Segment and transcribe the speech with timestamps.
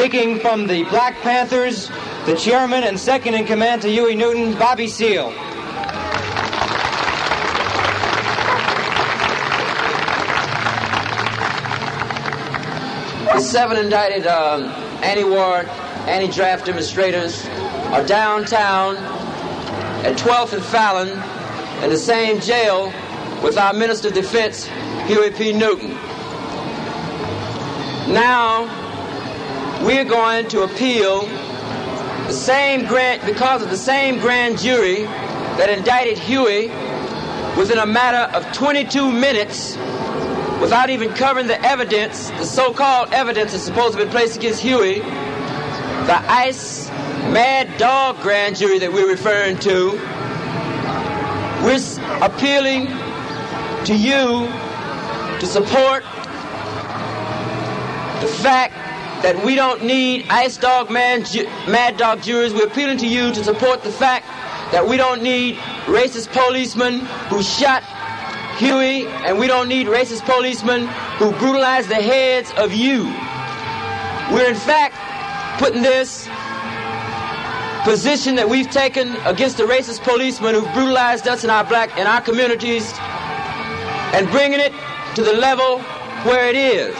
[0.00, 1.88] Speaking from the Black Panthers,
[2.24, 5.30] the chairman and second in command to Huey Newton, Bobby Seale.
[13.26, 14.62] The seven indicted um,
[15.04, 15.66] anti-war,
[16.08, 17.44] anti-draft demonstrators
[17.92, 18.96] are downtown
[20.06, 21.08] at 12th and Fallon
[21.84, 22.86] in the same jail
[23.42, 24.64] with our Minister of Defense,
[25.04, 25.52] Huey P.
[25.52, 25.90] Newton.
[28.14, 28.80] Now,
[29.82, 31.26] we're going to appeal
[32.26, 35.04] the same grant because of the same grand jury
[35.56, 36.68] that indicted Huey
[37.56, 39.76] within a matter of 22 minutes
[40.60, 44.60] without even covering the evidence, the so-called evidence that's supposed to have been placed against
[44.60, 46.88] Huey, the ICE
[47.32, 49.92] Mad Dog grand jury that we're referring to,
[51.64, 51.80] we're
[52.22, 52.86] appealing
[53.86, 54.46] to you
[55.40, 56.02] to support
[58.20, 58.74] the fact
[59.22, 61.24] that we don't need ice dog man,
[61.68, 62.54] mad dog jurors.
[62.54, 64.26] We're appealing to you to support the fact
[64.72, 67.82] that we don't need racist policemen who shot
[68.58, 70.86] Huey, and we don't need racist policemen
[71.18, 73.04] who brutalize the heads of you.
[74.30, 74.94] We're in fact
[75.58, 76.28] putting this
[77.84, 82.06] position that we've taken against the racist policemen who've brutalized us in our black in
[82.06, 82.92] our communities
[84.12, 84.72] and bringing it
[85.14, 85.80] to the level
[86.28, 86.94] where it is.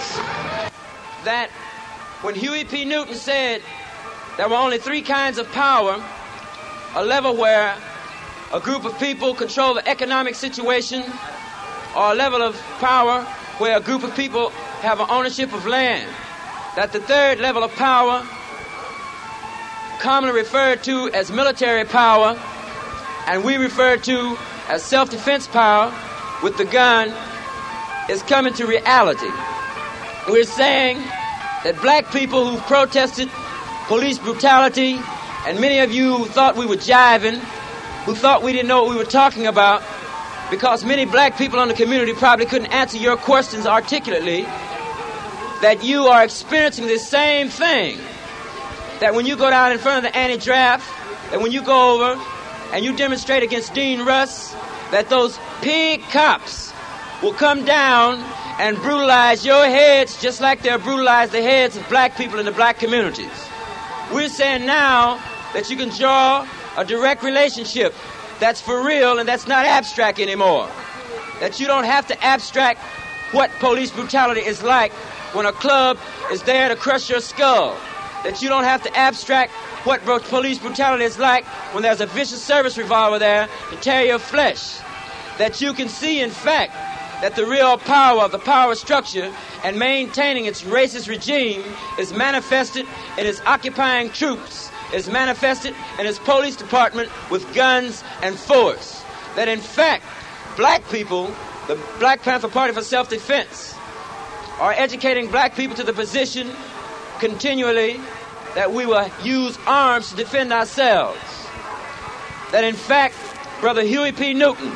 [1.25, 1.51] That
[2.23, 2.85] when Huey P.
[2.85, 3.63] Newton said
[4.37, 6.03] there were only three kinds of power,
[6.95, 7.75] a level where
[8.53, 11.03] a group of people control the economic situation,
[11.97, 13.23] or a level of power
[13.59, 16.09] where a group of people have an ownership of land.
[16.77, 18.27] That the third level of power,
[19.99, 22.39] commonly referred to as military power,
[23.27, 24.37] and we refer to
[24.69, 25.93] as self defense power
[26.43, 27.15] with the gun,
[28.11, 29.31] is coming to reality.
[30.29, 31.03] We're saying
[31.65, 33.29] that black people who protested
[33.87, 34.99] police brutality,
[35.47, 37.39] and many of you who thought we were jiving,
[38.05, 39.83] who thought we didn't know what we were talking about,
[40.51, 44.43] because many black people in the community probably couldn't answer your questions articulately,
[45.63, 47.99] that you are experiencing the same thing.
[49.01, 50.89] That when you go down in front of the anti draft,
[51.31, 52.23] that when you go over
[52.73, 54.53] and you demonstrate against Dean Rusk,
[54.91, 56.73] that those pig cops
[57.23, 58.19] will come down
[58.61, 62.53] and brutalize your heads just like they'll brutalize the heads of black people in the
[62.53, 63.49] black communities.
[64.13, 65.17] We're saying now
[65.55, 67.95] that you can draw a direct relationship
[68.39, 70.69] that's for real and that's not abstract anymore.
[71.41, 72.81] That you don't have to abstract
[73.33, 74.93] what police brutality is like
[75.33, 75.97] when a club
[76.31, 77.75] is there to crush your skull.
[78.25, 79.53] That you don't have to abstract
[79.85, 84.19] what police brutality is like when there's a vicious service revolver there to tear your
[84.19, 84.79] flesh.
[85.39, 86.75] That you can see, in fact,
[87.21, 89.33] that the real power of the power structure
[89.63, 91.63] and maintaining its racist regime
[91.99, 92.87] is manifested
[93.19, 99.05] in its occupying troops, is manifested in its police department with guns and force.
[99.37, 100.05] That in fact,
[100.57, 101.35] black people,
[101.67, 103.75] the Black Panther Party for Self Defense,
[104.59, 106.51] are educating black people to the position
[107.19, 108.01] continually
[108.55, 111.21] that we will use arms to defend ourselves.
[112.51, 113.15] That in fact,
[113.61, 114.35] Brother Huey P.
[114.35, 114.73] Newton,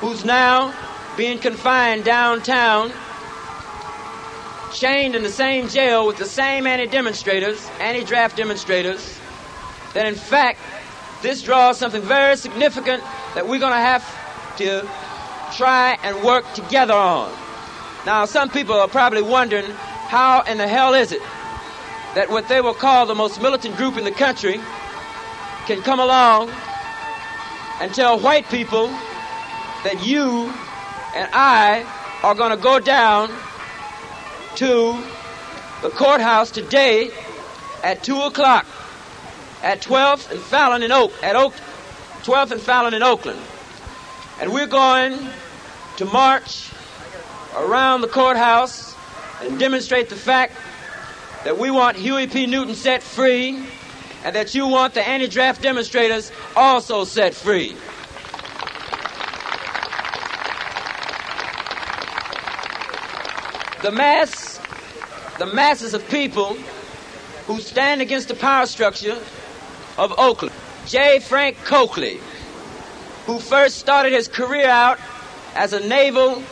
[0.00, 0.72] who's now
[1.18, 2.92] being confined downtown,
[4.72, 9.18] chained in the same jail with the same anti demonstrators, anti draft demonstrators,
[9.94, 10.60] that in fact,
[11.20, 13.02] this draws something very significant
[13.34, 14.04] that we're going to have
[14.58, 14.88] to
[15.56, 17.36] try and work together on.
[18.06, 21.20] Now, some people are probably wondering how in the hell is it
[22.14, 24.60] that what they will call the most militant group in the country
[25.66, 26.48] can come along
[27.80, 28.86] and tell white people
[29.82, 30.52] that you
[31.14, 31.86] and I
[32.22, 33.30] are going to go down
[34.56, 35.02] to
[35.82, 37.10] the courthouse today
[37.82, 38.66] at 2 o'clock
[39.62, 41.54] at 12th and Fallon in Oak, at Oak,
[42.22, 43.40] 12th and Fallon in Oakland.
[44.40, 45.18] And we're going
[45.96, 46.70] to march
[47.56, 48.94] around the courthouse
[49.42, 50.54] and demonstrate the fact
[51.44, 52.46] that we want Huey P.
[52.46, 53.62] Newton set free
[54.24, 57.76] and that you want the anti draft demonstrators also set free.
[63.82, 64.60] The mass,
[65.38, 66.54] the masses of people
[67.46, 69.16] who stand against the power structure
[69.96, 70.54] of Oakland.
[70.86, 71.20] J.
[71.20, 72.18] Frank Coakley,
[73.26, 74.98] who first started his career out
[75.54, 76.42] as a naval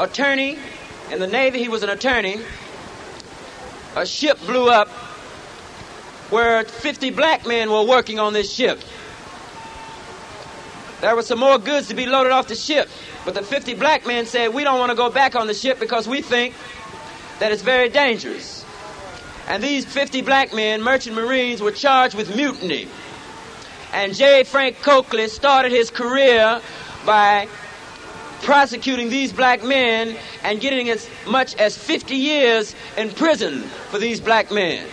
[0.00, 0.58] attorney.
[1.10, 2.40] In the Navy, he was an attorney.
[3.94, 4.88] A ship blew up
[6.30, 8.80] where 50 black men were working on this ship.
[11.02, 12.88] There were some more goods to be loaded off the ship,
[13.24, 15.78] but the 50 black men said, We don't want to go back on the ship
[15.78, 16.54] because we think
[17.38, 18.64] that it's very dangerous.
[19.48, 22.88] And these 50 black men, merchant marines, were charged with mutiny.
[23.92, 24.44] And J.
[24.44, 26.60] Frank Coakley started his career
[27.04, 27.48] by
[28.42, 33.60] prosecuting these black men and getting as much as 50 years in prison
[33.90, 34.86] for these black men.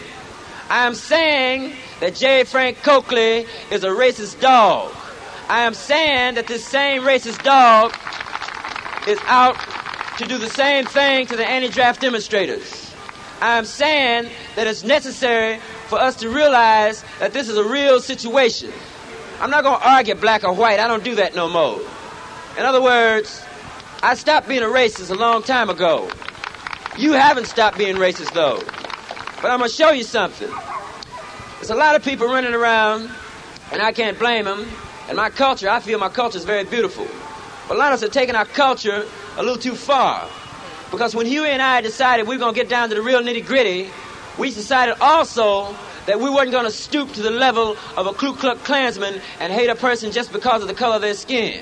[0.70, 2.44] I am saying that J.
[2.44, 4.94] Frank Coakley is a racist dog.
[5.48, 7.96] I am saying that this same racist dog
[9.08, 9.56] is out
[10.18, 12.94] to do the same thing to the anti draft demonstrators.
[13.42, 18.02] I am saying that it's necessary for us to realize that this is a real
[18.02, 18.72] situation.
[19.40, 20.80] I'm not going to argue black or white.
[20.80, 21.80] I don't do that no more.
[22.58, 23.42] In other words,
[24.04, 26.10] I stopped being a racist a long time ago.
[26.98, 28.60] You haven't stopped being racist, though.
[29.42, 30.52] But I'm going to show you something.
[31.56, 33.10] There's a lot of people running around,
[33.72, 34.68] and I can't blame them.
[35.08, 37.08] And my culture, I feel my culture is very beautiful.
[37.70, 39.06] But a lot of us are taking our culture
[39.38, 40.28] a little too far.
[40.90, 43.22] Because when Huey and I decided we were going to get down to the real
[43.22, 43.92] nitty gritty,
[44.40, 45.76] we decided also
[46.08, 49.54] that we weren't going to stoop to the level of a Ku Klux Klansman and
[49.54, 51.62] hate a person just because of the color of their skin.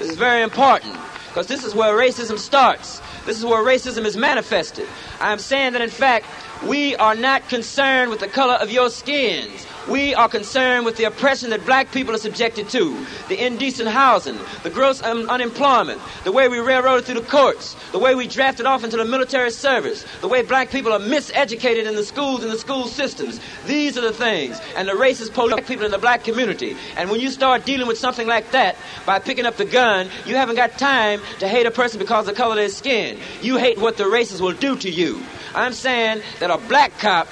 [0.00, 0.96] This is very important
[1.28, 3.00] because this is where racism starts.
[3.24, 4.88] This is where racism is manifested.
[5.20, 6.26] I'm saying that, in fact,
[6.66, 9.66] we are not concerned with the color of your skins.
[9.88, 14.38] We are concerned with the oppression that black people are subjected to, the indecent housing,
[14.62, 18.64] the gross un- unemployment, the way we railroaded through the courts, the way we drafted
[18.64, 22.50] off into the military service, the way black people are miseducated in the schools and
[22.50, 23.38] the school systems.
[23.66, 24.58] These are the things.
[24.74, 26.76] And the racist police people in the black community.
[26.96, 30.34] And when you start dealing with something like that by picking up the gun, you
[30.34, 33.18] haven't got time to hate a person because of the color of their skin.
[33.42, 35.22] You hate what the racists will do to you.
[35.54, 37.28] I'm saying that a black cop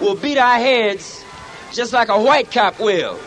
[0.00, 1.24] will beat our heads
[1.72, 3.18] just like a white cop will.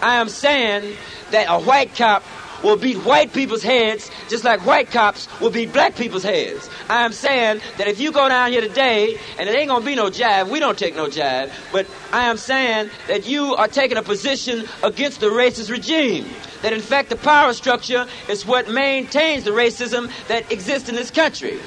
[0.00, 0.96] I am saying
[1.30, 2.22] that a white cop
[2.62, 6.68] will beat white people's heads just like white cops will beat black people's heads.
[6.88, 9.94] I am saying that if you go down here today, and it ain't gonna be
[9.94, 13.96] no jive, we don't take no jive, but I am saying that you are taking
[13.96, 16.26] a position against the racist regime.
[16.62, 21.10] That in fact the power structure is what maintains the racism that exists in this
[21.10, 21.58] country.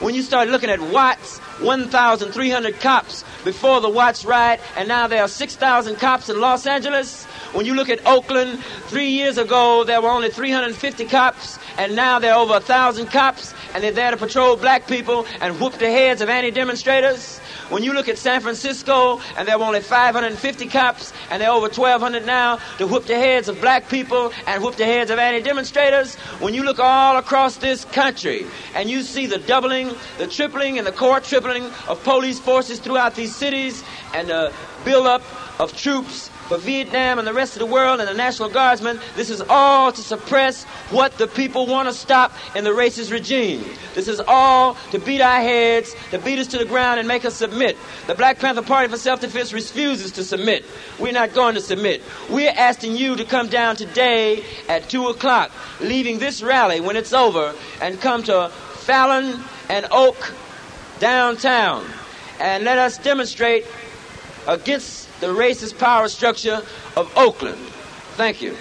[0.00, 5.22] When you start looking at Watts 1,300 cops before the Watts riot, and now there
[5.22, 7.24] are 6,000 cops in Los Angeles.
[7.52, 12.18] When you look at Oakland, three years ago there were only 350 cops, and now
[12.18, 15.90] there are over 1,000 cops, and they're there to patrol black people and whoop the
[15.90, 17.39] heads of anti demonstrators.
[17.70, 21.56] When you look at San Francisco, and there were only 550 cops, and there are
[21.56, 25.20] over 1,200 now to whoop the heads of black people and whoop the heads of
[25.20, 26.16] anti demonstrators.
[26.40, 28.44] When you look all across this country,
[28.74, 33.14] and you see the doubling, the tripling, and the core tripling of police forces throughout
[33.14, 33.84] these cities,
[34.14, 34.52] and the
[34.84, 35.22] buildup
[35.60, 39.30] of troops for Vietnam and the rest of the world and the National Guardsmen, this
[39.30, 43.64] is all to suppress what the people want to stop in the racist regime.
[43.94, 47.24] This is all to beat our heads, to beat us to the ground and make
[47.24, 47.76] us submit.
[48.08, 50.64] The Black Panther Party for Self-Defense refuses to submit.
[50.98, 52.02] We're not going to submit.
[52.28, 57.12] We're asking you to come down today at 2 o'clock, leaving this rally when it's
[57.12, 59.38] over, and come to Fallon
[59.68, 60.34] and Oak
[60.98, 61.86] downtown.
[62.40, 63.66] And let us demonstrate
[64.48, 66.62] against the racist power structure
[66.96, 67.58] of Oakland.
[68.16, 68.56] Thank you.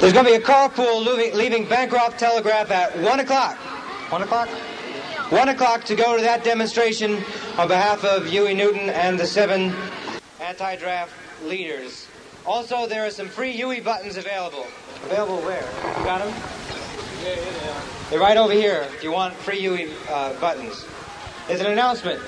[0.00, 3.58] There's going to be a carpool leaving, leaving Bancroft Telegraph at 1 o'clock.
[4.10, 4.48] 1 o'clock?
[4.48, 7.22] 1 o'clock to go to that demonstration
[7.58, 9.74] on behalf of Huey Newton and the seven
[10.40, 11.12] anti draft
[11.44, 12.06] leaders.
[12.46, 14.66] Also, there are some free Huey buttons available.
[15.04, 15.60] Available where?
[15.98, 16.34] You got them?
[17.22, 20.86] Yeah, They're right over here if you want free Huey uh, buttons.
[21.46, 22.22] There's an announcement.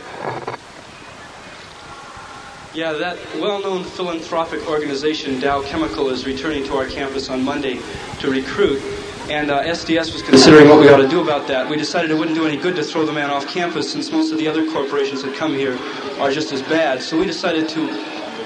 [2.75, 7.81] Yeah, that well-known philanthropic organization, Dow Chemical, is returning to our campus on Monday
[8.21, 8.83] to recruit.
[9.31, 11.71] And uh, SDS was considering what we ought to do about that.
[11.71, 14.33] We decided it wouldn't do any good to throw the man off campus since most
[14.33, 15.79] of the other corporations that come here
[16.19, 17.01] are just as bad.
[17.01, 17.87] So we decided to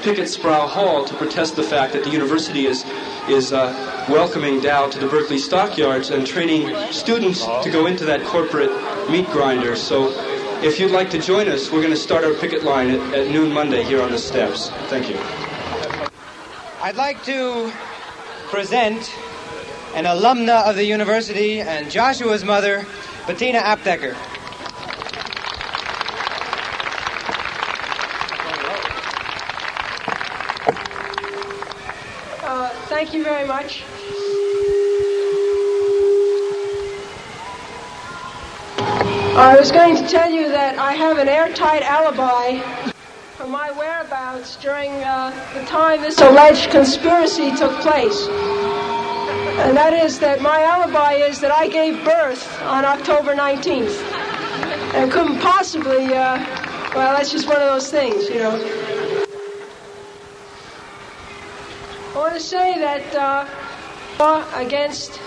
[0.03, 2.85] picket Sproul Hall to protest the fact that the university is
[3.31, 3.73] is uh,
[4.11, 8.71] welcoming Dow to the Berkeley stockyards and training students to go into that corporate
[9.11, 9.77] meat grinder.
[9.77, 10.11] So
[10.63, 13.31] if you'd like to join us, we're going to start our picket line at, at
[13.31, 14.69] noon Monday here on the steps.
[14.91, 15.17] Thank you.
[16.83, 17.73] I'd like to
[18.51, 19.11] present
[19.95, 22.85] an alumna of the university and Joshua's mother,
[23.29, 24.17] Bettina Aptheker.
[32.43, 33.85] Uh, thank you very much.
[39.37, 42.59] I was going to tell you that I have an airtight alibi
[43.37, 48.29] for my whereabouts during uh, the time this alleged conspiracy took place.
[49.57, 54.03] And that is that my alibi is that I gave birth on October 19th.
[54.95, 56.39] And couldn't possibly, uh,
[56.95, 58.51] well, that's just one of those things, you know.
[62.15, 65.21] I want to say that uh, against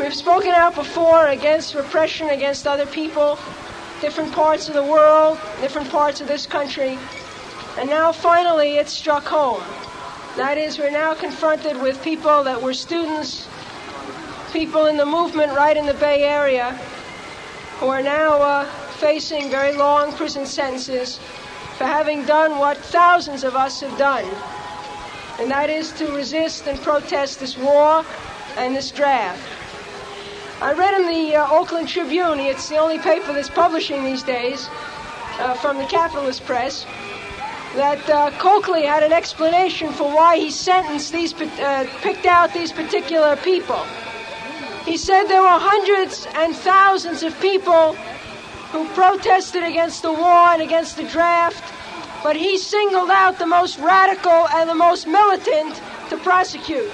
[0.00, 3.38] We've spoken out before against repression against other people,
[4.00, 6.98] different parts of the world, different parts of this country.
[7.78, 9.62] And now finally it struck home.
[10.36, 13.46] That is, we're now confronted with people that were students,
[14.50, 16.72] people in the movement right in the Bay Area,
[17.78, 18.64] who are now uh,
[18.96, 21.18] facing very long prison sentences
[21.76, 24.24] for having done what thousands of us have done.
[25.38, 28.02] And that is to resist and protest this war
[28.56, 29.42] and this draft.
[30.62, 34.66] I read in the uh, Oakland Tribune, it's the only paper that's publishing these days,
[35.40, 36.86] uh, from the Capitalist Press,
[37.74, 42.72] that uh, Coakley had an explanation for why he sentenced these, uh, picked out these
[42.72, 43.82] particular people.
[44.84, 47.94] He said there were hundreds and thousands of people
[48.72, 51.62] who protested against the war and against the draft,
[52.22, 56.90] but he singled out the most radical and the most militant to prosecute.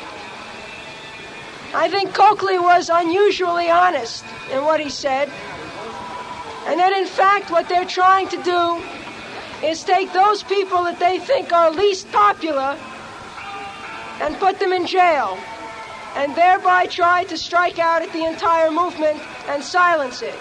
[1.75, 5.29] I think Coakley was unusually honest in what he said.
[6.67, 8.83] And that in fact, what they're trying to do
[9.63, 12.79] is take those people that they think are least popular
[14.21, 15.39] and put them in jail,
[16.17, 20.35] and thereby try to strike out at the entire movement and silence it.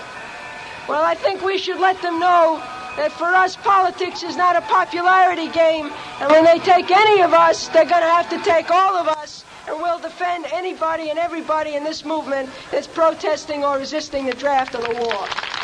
[0.87, 2.57] Well, I think we should let them know
[2.97, 7.33] that for us, politics is not a popularity game, and when they take any of
[7.33, 11.19] us, they're going to have to take all of us and we'll defend anybody and
[11.19, 15.56] everybody in this movement that's protesting or resisting the draft or the war.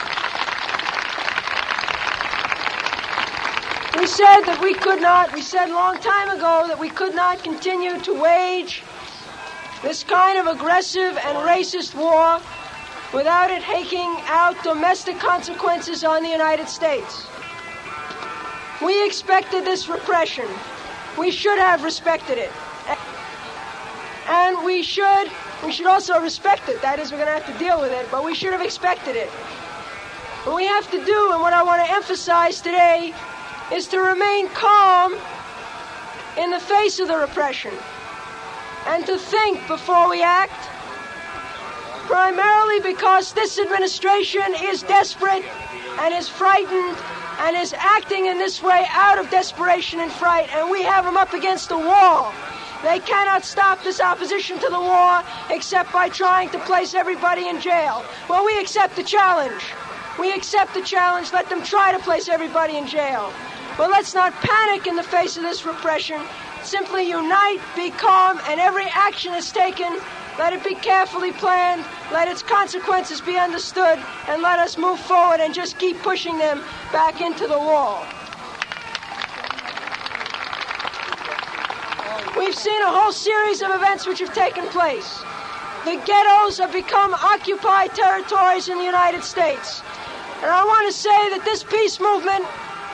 [3.98, 7.16] We said that we could not, we said a long time ago that we could
[7.16, 8.84] not continue to wage
[9.82, 12.42] this kind of aggressive and racist war
[13.14, 17.28] without it taking out domestic consequences on the United States.
[18.84, 20.48] We expected this repression.
[21.18, 22.52] We should have respected it
[24.28, 25.30] and we should
[25.64, 26.82] we should also respect it.
[26.82, 29.16] That is, we're going to have to deal with it, but we should have expected
[29.16, 29.30] it.
[30.44, 33.14] What we have to do, and what I want to emphasize today,
[33.72, 35.16] is to remain calm
[36.38, 37.74] in the face of the repression
[38.88, 40.70] and to think before we act.
[42.08, 45.44] Primarily because this administration is desperate
[46.00, 46.98] and is frightened
[47.40, 51.18] and is acting in this way out of desperation and fright, and we have them
[51.18, 52.34] up against the wall.
[52.84, 57.62] They cannot stop this opposition to the war except by trying to place everybody in
[57.62, 58.04] jail.
[58.30, 59.64] Well, we accept the challenge.
[60.20, 61.32] We accept the challenge.
[61.32, 63.32] Let them try to place everybody in jail.
[63.78, 66.22] But let's not panic in the face of this repression.
[66.62, 70.00] Simply unite, be calm, and every action is taken.
[70.38, 71.84] Let it be carefully planned.
[72.12, 74.00] Let its consequences be understood.
[74.28, 76.62] And let us move forward and just keep pushing them
[76.92, 78.06] back into the wall.
[82.38, 85.20] We've seen a whole series of events which have taken place.
[85.86, 89.82] The ghettos have become occupied territories in the United States.
[90.42, 92.46] And I want to say that this peace movement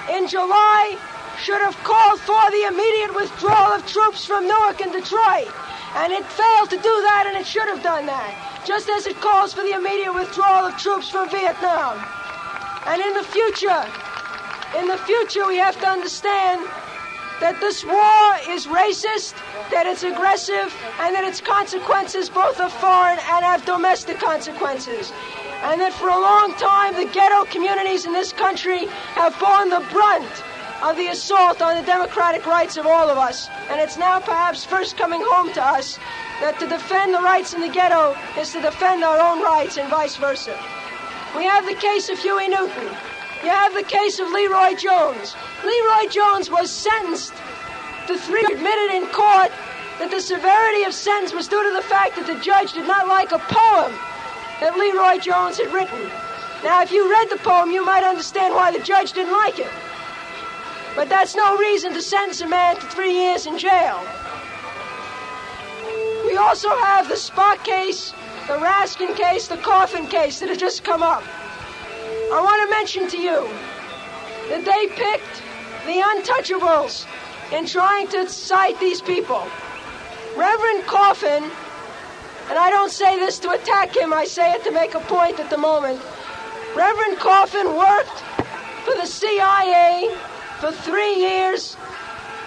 [0.10, 0.98] in July
[1.40, 5.48] should have called for the immediate withdrawal of troops from Newark and Detroit.
[5.96, 8.62] And it failed to do that, and it should have done that.
[8.66, 11.98] Just as it calls for the immediate withdrawal of troops from Vietnam.
[12.86, 13.86] And in the future,
[14.78, 16.68] in the future, we have to understand
[17.40, 19.34] that this war is racist,
[19.72, 25.14] that it's aggressive, and that its consequences both have foreign and have domestic consequences.
[25.62, 28.88] And that for a long time, the ghetto communities in this country
[29.20, 30.32] have borne the brunt
[30.82, 33.50] of the assault on the democratic rights of all of us.
[33.70, 36.00] And it's now perhaps first coming home to us
[36.40, 39.90] that to defend the rights in the ghetto is to defend our own rights and
[39.90, 40.58] vice versa.
[41.36, 42.96] We have the case of Huey Newton.
[43.44, 45.36] You have the case of LeRoi Jones.
[45.62, 47.34] LeRoi Jones was sentenced
[48.08, 49.52] to three, admitted in court
[50.00, 53.08] that the severity of sentence was due to the fact that the judge did not
[53.08, 53.94] like a poem
[54.60, 56.10] that LeRoi Jones had written.
[56.64, 59.72] Now, if you read the poem, you might understand why the judge didn't like it.
[60.96, 64.02] But that's no reason to sentence a man to three years in jail.
[66.26, 68.12] We also have the Spock case,
[68.48, 71.24] the Raskin case, the Coffin case that have just come up.
[72.32, 73.48] I want to mention to you
[74.50, 75.42] that they picked
[75.86, 77.08] the untouchables
[77.54, 79.48] in trying to cite these people.
[80.36, 81.50] Reverend Coffin
[82.50, 85.40] and I don't say this to attack him, I say it to make a point
[85.40, 86.02] at the moment.
[86.76, 88.20] Reverend Coffin worked
[88.86, 90.10] for the CIA
[90.60, 91.78] for three years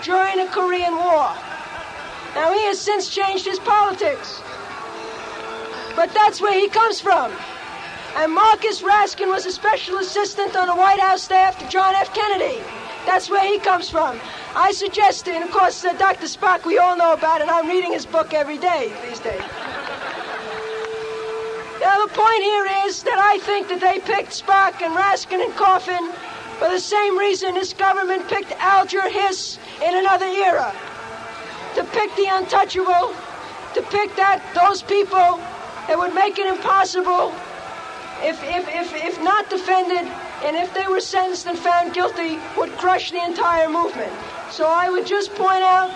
[0.02, 1.30] during the Korean War.
[2.34, 4.40] Now, he has since changed his politics.
[5.94, 7.32] But that's where he comes from.
[8.16, 12.12] And Marcus Raskin was a special assistant on the White House staff to John F.
[12.14, 12.62] Kennedy.
[13.06, 14.18] That's where he comes from.
[14.54, 16.26] I suggest, and of course, uh, Dr.
[16.26, 17.48] Spock, we all know about it.
[17.48, 19.42] I'm reading his book every day these days.
[21.82, 25.52] Now, the point here is that I think that they picked Spock and Raskin and
[25.56, 26.12] Coffin
[26.60, 30.72] for the same reason this government picked Alger Hiss in another era.
[31.74, 33.10] To pick the untouchable,
[33.74, 35.42] to pick that those people
[35.88, 37.34] that would make it impossible
[38.22, 40.06] if, if, if, if not defended
[40.44, 44.12] and if they were sentenced and found guilty, would crush the entire movement.
[44.52, 45.90] So I would just point out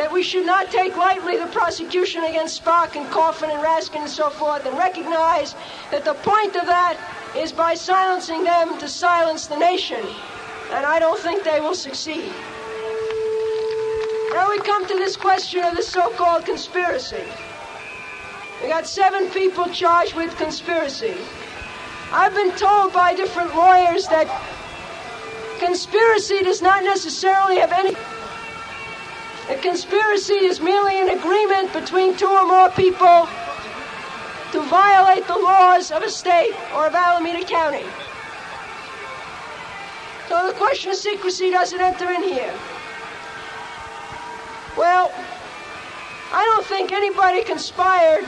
[0.00, 4.08] that we should not take lightly the prosecution against Spock and Coffin and Raskin and
[4.08, 5.54] so forth, and recognize
[5.90, 6.96] that the point of that
[7.36, 10.00] is by silencing them to silence the nation.
[10.72, 12.32] And I don't think they will succeed.
[14.32, 17.22] Now we come to this question of the so called conspiracy.
[18.62, 21.14] We got seven people charged with conspiracy.
[22.10, 24.28] I've been told by different lawyers that
[25.58, 27.94] conspiracy does not necessarily have any.
[29.50, 33.28] A conspiracy is merely an agreement between two or more people
[34.52, 37.84] to violate the laws of a state or of Alameda County.
[40.28, 42.54] So the question of secrecy doesn't enter in here.
[44.76, 45.12] Well,
[46.32, 48.22] I don't think anybody conspired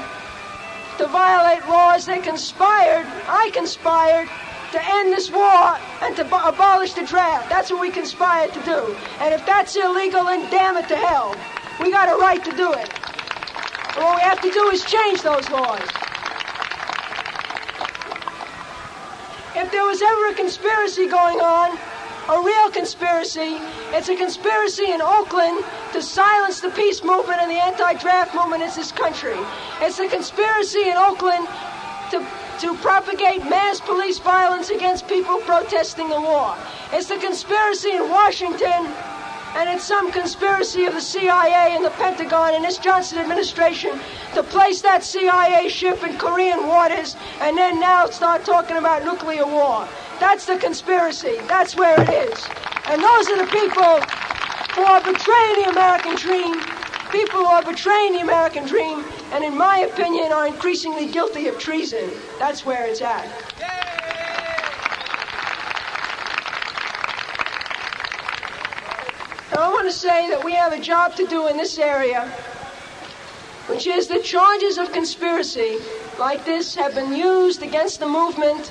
[0.98, 2.04] to violate laws.
[2.04, 4.28] They conspired, I conspired,
[4.72, 7.48] to end this war and to abolish the draft.
[7.48, 8.96] That's what we conspired to do.
[9.20, 11.36] And if that's illegal, then damn it to hell.
[11.80, 12.90] We got a right to do it.
[13.94, 15.88] And what we have to do is change those laws.
[19.54, 21.78] If there was ever a conspiracy going on,
[22.28, 23.58] a real conspiracy.
[23.90, 28.62] It's a conspiracy in Oakland to silence the peace movement and the anti draft movement
[28.62, 29.36] in this country.
[29.80, 31.46] It's a conspiracy in Oakland
[32.12, 32.26] to,
[32.60, 36.56] to propagate mass police violence against people protesting the war.
[36.92, 38.92] It's the conspiracy in Washington
[39.54, 43.98] and it's some conspiracy of the CIA and the Pentagon and this Johnson administration
[44.34, 49.46] to place that CIA ship in Korean waters and then now start talking about nuclear
[49.46, 49.86] war.
[50.20, 51.36] That's the conspiracy.
[51.48, 52.48] That's where it is.
[52.86, 54.00] And those are the people
[54.74, 56.58] who are betraying the American dream,
[57.10, 61.58] people who are betraying the American dream, and in my opinion are increasingly guilty of
[61.58, 62.10] treason.
[62.38, 63.24] That's where it's at.
[69.50, 72.26] Now, I want to say that we have a job to do in this area,
[73.68, 75.78] which is that charges of conspiracy
[76.18, 78.66] like this have been used against the movement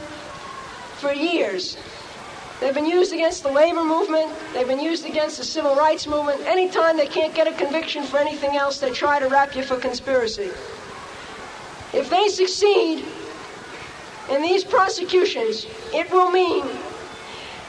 [0.98, 1.76] for years.
[2.62, 4.32] They've been used against the labor movement.
[4.54, 6.42] They've been used against the civil rights movement.
[6.42, 9.78] Anytime they can't get a conviction for anything else, they try to wrap you for
[9.78, 10.52] conspiracy.
[11.92, 13.04] If they succeed
[14.30, 16.64] in these prosecutions, it will mean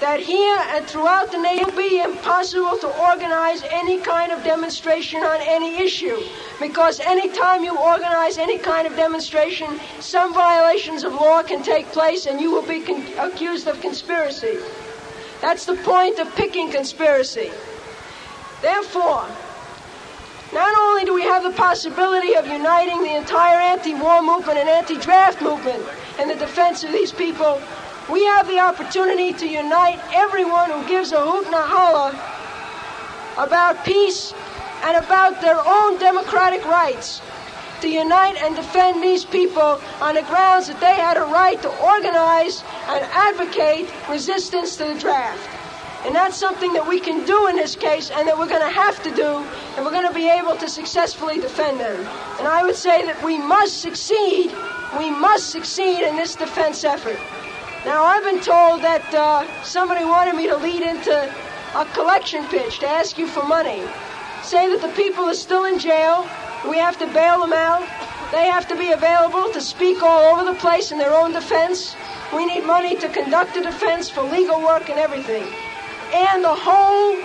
[0.03, 4.43] that here and throughout the nation it will be impossible to organize any kind of
[4.43, 6.19] demonstration on any issue.
[6.59, 12.27] Because anytime you organize any kind of demonstration, some violations of law can take place
[12.27, 14.59] and you will be con- accused of conspiracy.
[15.41, 17.53] That's the point of picking conspiracy.
[18.61, 19.25] Therefore,
[20.53, 24.69] not only do we have the possibility of uniting the entire anti war movement and
[24.69, 25.81] anti draft movement
[26.19, 27.63] in the defense of these people,
[28.13, 32.13] we have the opportunity to unite everyone who gives a hoot and a holler
[33.39, 34.35] about peace
[34.85, 37.23] and about their own democratic rights
[37.81, 41.69] to unite and defend these people on the grounds that they had a right to
[41.83, 45.49] organize and advocate resistance to the draft.
[46.05, 48.69] And that's something that we can do in this case and that we're going to
[48.75, 49.39] have to do
[49.77, 51.97] and we're going to be able to successfully defend them.
[52.39, 54.53] And I would say that we must succeed,
[54.99, 57.19] we must succeed in this defense effort.
[57.85, 61.35] Now, I've been told that uh, somebody wanted me to lead into
[61.75, 63.83] a collection pitch to ask you for money.
[64.45, 66.23] Say that the people are still in jail,
[66.71, 67.83] we have to bail them out,
[68.31, 71.97] they have to be available to speak all over the place in their own defense.
[72.33, 75.43] We need money to conduct a defense for legal work and everything.
[76.15, 77.19] And the whole,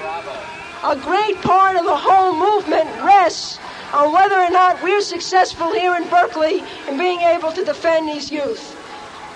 [0.92, 3.60] a great part of the whole movement rests
[3.94, 8.32] on whether or not we're successful here in Berkeley in being able to defend these
[8.32, 8.77] youth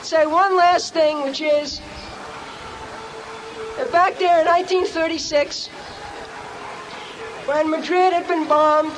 [0.03, 1.79] say one last thing, which is
[3.77, 5.67] that back there in 1936,
[7.45, 8.93] when Madrid had been bombed,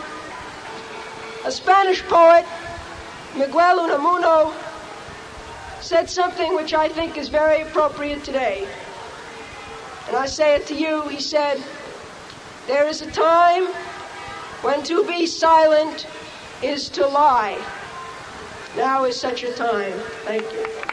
[1.46, 2.46] a Spanish poet
[3.36, 4.54] Miguel Unamuno
[5.82, 8.68] said something which I think is very appropriate today.
[10.08, 11.08] And I say it to you.
[11.08, 11.62] He said,
[12.68, 13.66] There is a time
[14.62, 16.08] when to be silent
[16.62, 17.58] is to lie.
[18.78, 19.94] Now is such a time.
[20.26, 20.93] Thank you.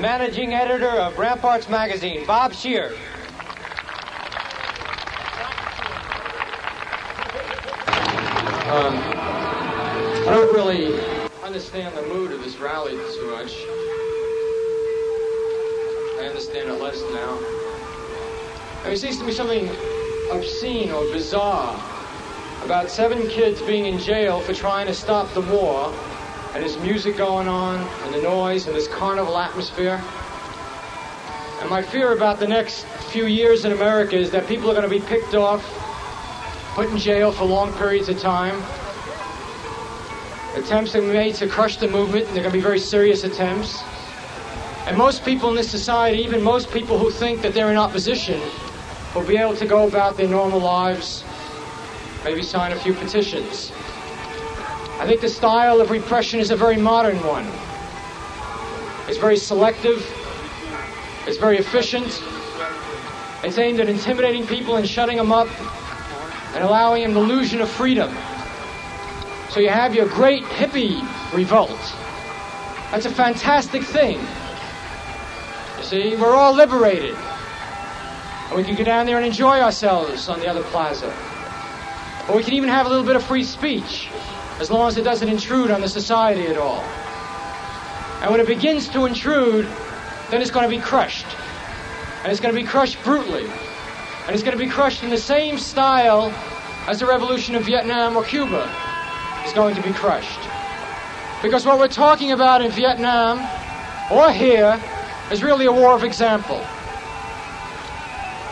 [0.00, 2.94] Managing editor of Ramparts Magazine, Bob Scheer.
[8.70, 10.98] Um, I don't really
[11.42, 13.52] understand the mood of this rally too much.
[16.18, 17.38] I understand it less now.
[18.80, 19.68] I mean, it seems to be something
[20.32, 21.74] obscene or bizarre
[22.64, 25.92] about seven kids being in jail for trying to stop the war,
[26.52, 30.02] and there's music going on, and the noise, and this carnival atmosphere.
[31.60, 34.88] And my fear about the next few years in America is that people are going
[34.88, 35.62] to be picked off,
[36.74, 38.60] put in jail for long periods of time.
[40.56, 43.82] Attempts are made to crush the movement, and they're going to be very serious attempts.
[44.86, 48.40] And most people in this society, even most people who think that they're in opposition,
[49.14, 51.22] will be able to go about their normal lives,
[52.24, 53.70] maybe sign a few petitions.
[55.00, 57.46] I think the style of repression is a very modern one.
[59.08, 59.98] It's very selective,
[61.26, 62.22] it's very efficient,
[63.42, 65.48] it's aimed at intimidating people and shutting them up
[66.54, 68.14] and allowing them the illusion of freedom.
[69.48, 71.00] So you have your great hippie
[71.32, 71.80] revolt.
[72.90, 74.20] That's a fantastic thing.
[75.78, 77.16] You see, we're all liberated.
[78.48, 81.06] And we can go down there and enjoy ourselves on the other plaza.
[82.28, 84.10] Or we can even have a little bit of free speech,
[84.60, 86.82] as long as it doesn't intrude on the society at all.
[88.20, 89.66] And when it begins to intrude,
[90.30, 91.26] then it's going to be crushed.
[92.22, 93.46] And it's going to be crushed brutally.
[93.46, 96.30] And it's going to be crushed in the same style
[96.86, 98.70] as the revolution of Vietnam or Cuba
[99.46, 100.40] is going to be crushed.
[101.42, 103.38] Because what we're talking about in Vietnam
[104.12, 104.78] or here
[105.32, 106.62] is really a war of example.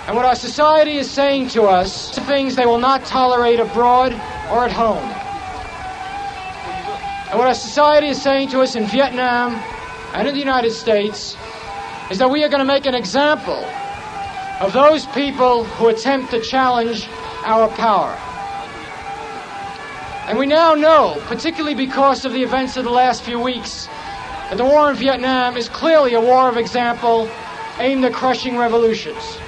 [0.06, 4.12] And what our society is saying to us things they will not tolerate abroad
[4.50, 5.27] or at home.
[7.30, 9.54] And what our society is saying to us in Vietnam
[10.14, 11.36] and in the United States
[12.10, 13.62] is that we are going to make an example
[14.60, 17.06] of those people who attempt to challenge
[17.44, 18.16] our power.
[20.26, 23.86] And we now know, particularly because of the events of the last few weeks,
[24.48, 27.30] that the war in Vietnam is clearly a war of example
[27.78, 29.38] aimed at crushing revolutions.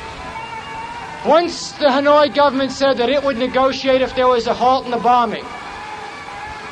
[1.27, 4.91] Once the Hanoi government said that it would negotiate if there was a halt in
[4.91, 5.45] the bombing.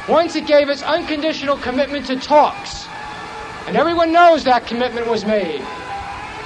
[0.08, 2.86] Once it gave its unconditional commitment to talks.
[3.66, 5.60] And everyone knows that commitment was made.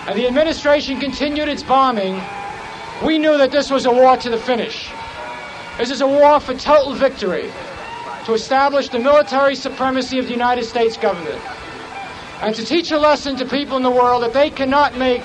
[0.08, 2.20] And the administration continued its bombing.
[3.04, 4.90] We knew that this was a war to the finish.
[5.78, 7.50] This is a war for total victory
[8.26, 11.40] to establish the military supremacy of the United States government
[12.40, 15.22] and to teach a lesson to people in the world that they cannot make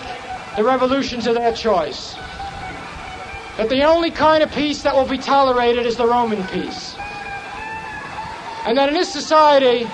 [0.56, 2.16] the revolutions of their choice
[3.58, 6.96] that the only kind of peace that will be tolerated is the Roman peace.
[8.68, 9.88] And that in this society,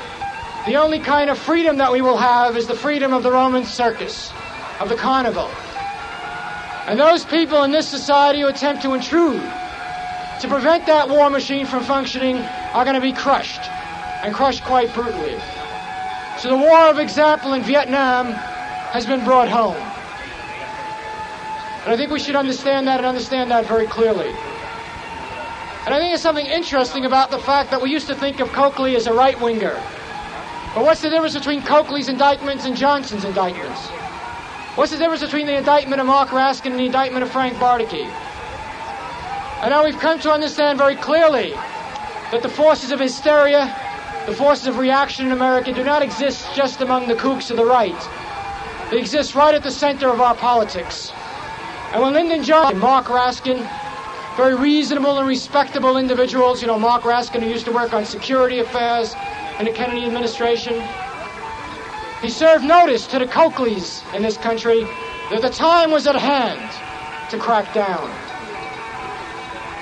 [0.66, 3.66] the only kind of freedom that we will have is the freedom of the Roman
[3.66, 4.34] circus,
[4.80, 5.48] of the carnival.
[6.88, 9.44] And those people in this society who attempt to intrude,
[10.42, 12.38] to prevent that war machine from functioning,
[12.74, 13.62] are going to be crushed,
[14.24, 15.40] and crushed quite brutally.
[16.40, 19.78] So the war of example in Vietnam has been brought home.
[21.84, 24.34] And I think we should understand that and understand that very clearly.
[25.86, 28.50] And I think there's something interesting about the fact that we used to think of
[28.54, 29.76] Coakley as a right winger.
[30.74, 33.90] But what's the difference between Coakley's indictments and Johnson's indictments?
[34.76, 38.06] What's the difference between the indictment of Mark Raskin and the indictment of Frank Bardacke?
[39.62, 41.52] And now we've come to understand very clearly
[42.32, 43.76] that the forces of hysteria,
[44.26, 47.66] the forces of reaction in America do not exist just among the kooks of the
[47.66, 48.10] right.
[48.90, 51.12] They exist right at the center of our politics.
[51.92, 53.70] And when Lyndon Johnson, Mark Raskin,
[54.36, 58.60] very reasonable and respectable individuals, you know, Mark Raskin, who used to work on security
[58.60, 59.16] affairs
[59.60, 60.82] in the Kennedy administration,
[62.22, 64.84] he served notice to the Coakleys in this country
[65.30, 68.10] that the time was at hand to crack down.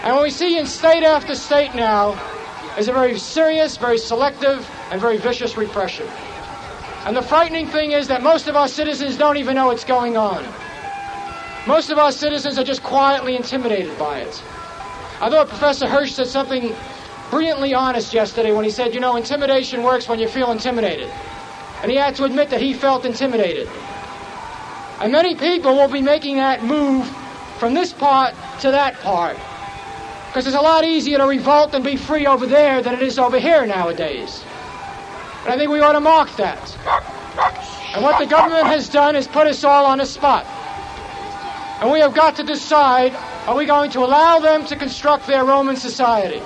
[0.04, 2.20] And what we see in state after state now
[2.78, 6.08] is a very serious, very selective, and very vicious repression.
[7.06, 10.18] And the frightening thing is that most of our citizens don't even know what's going
[10.18, 10.44] on.
[11.68, 14.44] Most of our citizens are just quietly intimidated by it.
[15.22, 16.74] I thought Professor Hirsch said something
[17.30, 21.10] brilliantly honest yesterday when he said, you know, intimidation works when you feel intimidated.
[21.84, 23.70] And he had to admit that he felt intimidated.
[25.00, 27.08] And many people will be making that move
[27.60, 29.38] from this part to that part.
[30.28, 33.20] Because it's a lot easier to revolt and be free over there than it is
[33.20, 34.44] over here nowadays.
[35.44, 36.78] And I think we ought to mark that.
[37.94, 40.46] And what the government has done is put us all on a spot.
[41.82, 43.14] And we have got to decide
[43.48, 46.42] are we going to allow them to construct their Roman society?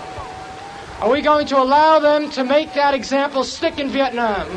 [1.01, 4.47] Are we going to allow them to make that example stick in Vietnam?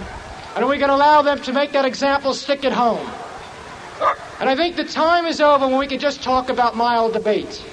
[0.55, 3.05] And are we going to allow them to make that example stick at home?
[4.39, 7.65] And I think the time is over when we can just talk about mild debate.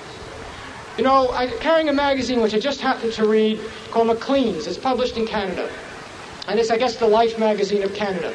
[0.98, 3.60] You know, I'm carrying a magazine which I just happened to read
[3.92, 4.66] called Maclean's.
[4.66, 5.70] It's published in Canada.
[6.48, 8.34] And it's, I guess, the Life magazine of Canada.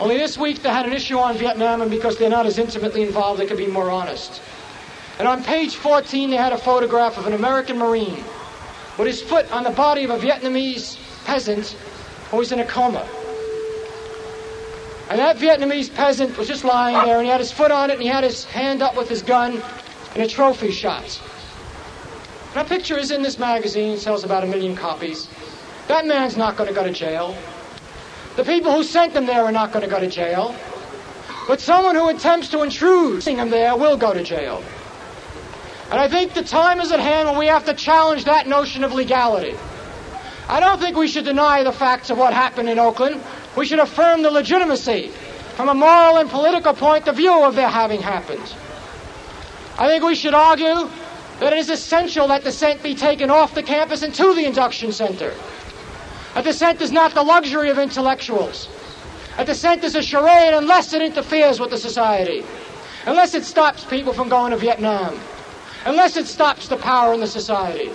[0.00, 3.02] Only this week they had an issue on Vietnam, and because they're not as intimately
[3.02, 4.42] involved, they could be more honest.
[5.18, 8.24] And on page 14, they had a photograph of an American Marine
[8.98, 11.76] with his foot on the body of a Vietnamese peasant
[12.30, 13.06] who was in a coma.
[15.10, 17.94] And that Vietnamese peasant was just lying there, and he had his foot on it,
[17.94, 19.62] and he had his hand up with his gun
[20.14, 21.20] in a trophy shot.
[22.54, 25.28] That picture is in this magazine, sells about a million copies.
[25.88, 27.36] That man's not going to go to jail.
[28.36, 30.54] The people who sent them there are not going to go to jail.
[31.48, 34.62] But someone who attempts to intrude them there will go to jail.
[35.90, 38.84] And I think the time is at hand when we have to challenge that notion
[38.84, 39.54] of legality.
[40.48, 43.20] I don't think we should deny the facts of what happened in Oakland.
[43.56, 45.08] We should affirm the legitimacy
[45.56, 48.54] from a moral and political point of view of their having happened.
[49.78, 50.88] I think we should argue
[51.40, 54.92] that it is essential that dissent be taken off the campus and to the induction
[54.92, 55.34] center.
[56.34, 58.68] A dissent is not the luxury of intellectuals.
[59.38, 62.44] A dissent is a charade unless it interferes with the society,
[63.06, 65.18] unless it stops people from going to Vietnam,
[65.84, 67.90] unless it stops the power in the society.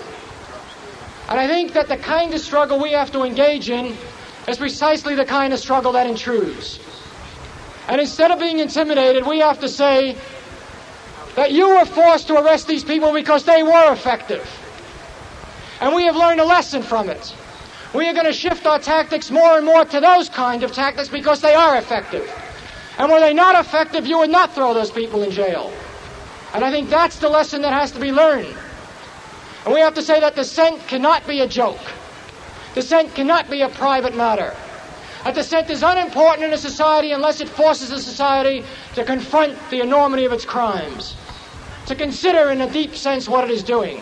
[1.30, 3.98] And I think that the kind of struggle we have to engage in
[4.48, 6.80] is precisely the kind of struggle that intrudes.
[7.88, 10.16] And instead of being intimidated, we have to say
[11.36, 14.48] that you were forced to arrest these people because they were effective.
[15.82, 17.36] And we have learned a lesson from it.
[17.98, 21.10] We are going to shift our tactics more and more to those kind of tactics
[21.10, 22.32] because they are effective.
[23.00, 25.74] And were they not effective, you would not throw those people in jail.
[26.54, 28.56] And I think that's the lesson that has to be learned.
[29.66, 31.82] And we have to say that dissent cannot be a joke.
[32.76, 34.56] Dissent cannot be a private matter.
[35.26, 39.82] A dissent is unimportant in a society unless it forces a society to confront the
[39.82, 41.16] enormity of its crimes,
[41.88, 44.00] to consider in a deep sense what it is doing.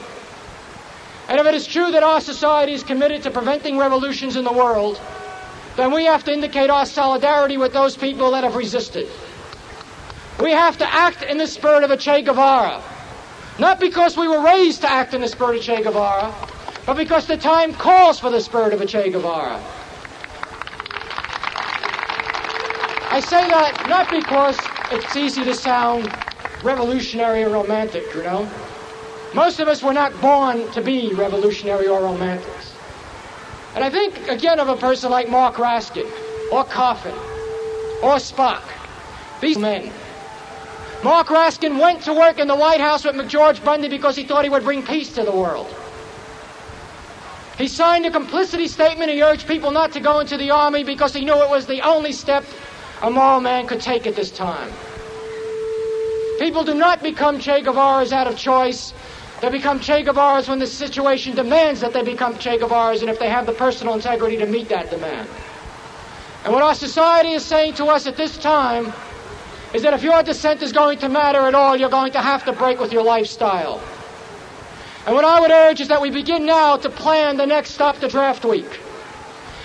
[1.28, 4.54] And if it is true that our society is committed to preventing revolutions in the
[4.54, 5.02] world,
[5.76, 9.10] then we have to indicate our solidarity with those people that have resisted.
[10.40, 12.82] We have to act in the spirit of a Che Guevara.
[13.58, 16.34] Not because we were raised to act in the spirit of Che Guevara,
[16.86, 19.62] but because the time calls for the spirit of a Che Guevara.
[23.12, 24.60] I say that not because
[24.92, 26.14] it's easy to sound
[26.64, 28.50] revolutionary or romantic, you know.
[29.34, 32.74] Most of us were not born to be revolutionary or romantics.
[33.76, 36.10] And I think, again, of a person like Mark Raskin,
[36.52, 37.16] or Coffin,
[38.02, 38.64] or Spock.
[39.42, 39.92] These men.
[41.04, 44.44] Mark Raskin went to work in the White House with McGeorge Bundy because he thought
[44.44, 45.74] he would bring peace to the world.
[47.58, 49.12] He signed a complicity statement.
[49.12, 51.82] He urged people not to go into the army because he knew it was the
[51.82, 52.44] only step
[53.02, 54.72] a moral man could take at this time.
[56.40, 58.94] People do not become Che Guevaras out of choice.
[59.42, 63.20] They become Che Guevaras when the situation demands that they become Che Guevaras and if
[63.20, 65.30] they have the personal integrity to meet that demand.
[66.44, 68.94] And what our society is saying to us at this time
[69.74, 72.46] is that if your dissent is going to matter at all, you're going to have
[72.46, 73.82] to break with your lifestyle.
[75.06, 78.00] And what I would urge is that we begin now to plan the next stop
[78.00, 78.80] to draft week.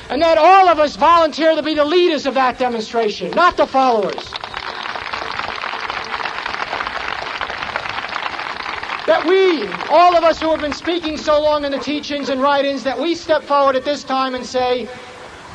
[0.08, 3.66] And that all of us volunteer to be the leaders of that demonstration, not the
[3.66, 4.32] followers.
[9.10, 12.40] That we, all of us who have been speaking so long in the teachings and
[12.40, 14.88] writings, that we step forward at this time and say,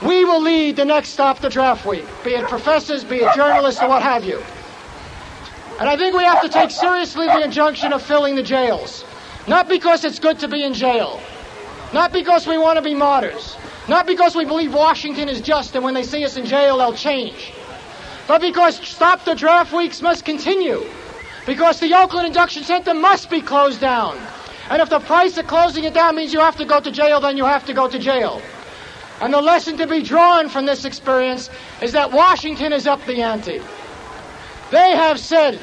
[0.05, 3.81] we will lead the next stop the draft week, be it professors, be it journalists,
[3.81, 4.43] or what have you.
[5.79, 9.05] And I think we have to take seriously the injunction of filling the jails.
[9.47, 11.21] Not because it's good to be in jail.
[11.93, 13.55] Not because we want to be martyrs.
[13.87, 16.91] Not because we believe Washington is just and when they see us in jail they'll
[16.91, 17.53] change.
[18.27, 20.85] But because stop the draft weeks must continue.
[21.45, 24.17] Because the Oakland Induction Center must be closed down.
[24.69, 27.19] And if the price of closing it down means you have to go to jail,
[27.19, 28.41] then you have to go to jail.
[29.21, 31.49] And the lesson to be drawn from this experience
[31.81, 33.62] is that Washington is up the ante.
[34.71, 35.60] They have said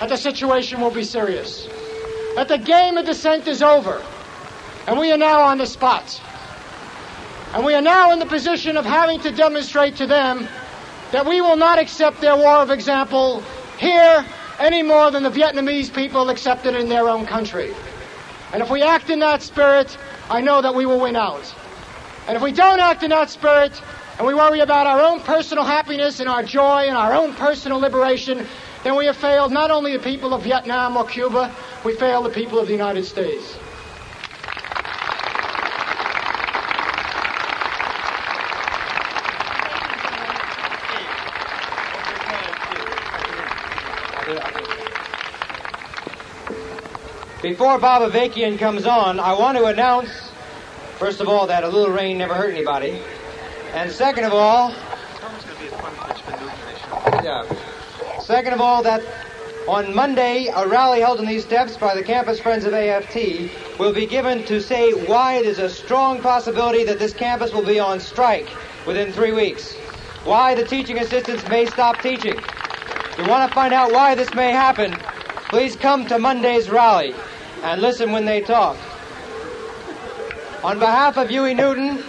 [0.00, 1.66] that the situation will be serious,
[2.36, 4.02] that the game of dissent is over,
[4.86, 6.20] and we are now on the spot.
[7.54, 10.46] And we are now in the position of having to demonstrate to them
[11.10, 13.42] that we will not accept their war of example
[13.78, 14.24] here
[14.62, 17.74] any more than the Vietnamese people accept it in their own country.
[18.52, 19.98] And if we act in that spirit,
[20.30, 21.52] I know that we will win out.
[22.28, 23.72] And if we don't act in that spirit,
[24.18, 27.80] and we worry about our own personal happiness and our joy and our own personal
[27.80, 28.46] liberation,
[28.84, 31.52] then we have failed not only the people of Vietnam or Cuba,
[31.84, 33.58] we fail the people of the United States.
[47.42, 50.30] Before Bob Avakian comes on, I want to announce,
[50.98, 53.02] first of all, that a little rain never hurt anybody.
[53.74, 54.72] And second of all,
[57.24, 57.42] yeah.
[58.20, 59.02] Second of all, that
[59.66, 63.92] on Monday, a rally held in these steps by the Campus Friends of AFT will
[63.92, 67.80] be given to say why it is a strong possibility that this campus will be
[67.80, 68.48] on strike
[68.86, 69.74] within three weeks.
[70.22, 72.38] Why the teaching assistants may stop teaching.
[72.38, 74.92] If you want to find out why this may happen,
[75.48, 77.16] please come to Monday's rally
[77.62, 78.76] and listen when they talk.
[80.64, 82.02] On behalf of Huey Newton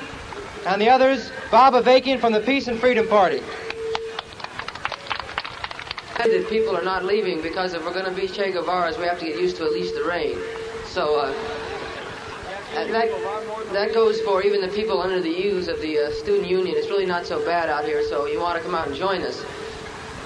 [0.65, 3.41] and the others, Bob Avakian from the Peace and Freedom Party.
[6.17, 9.19] That people are not leaving because if we're going to be Che Guevara's, we have
[9.19, 10.37] to get used to at least the rain.
[10.85, 11.33] So uh,
[12.75, 12.89] that,
[13.73, 16.75] that goes for even the people under the U's of the uh, student union.
[16.77, 19.21] It's really not so bad out here, so you want to come out and join
[19.23, 19.43] us.